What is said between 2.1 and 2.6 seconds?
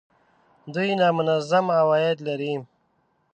لري